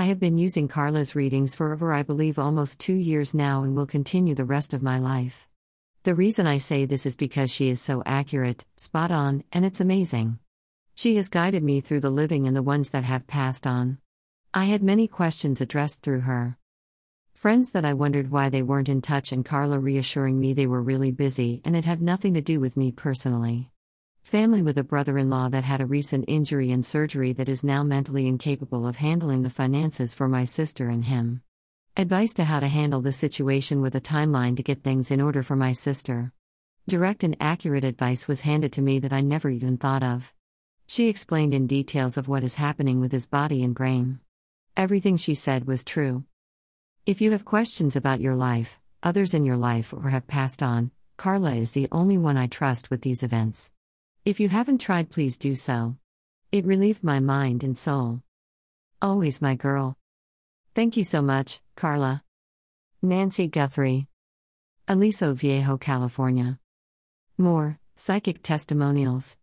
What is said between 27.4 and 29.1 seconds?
is now mentally incapable of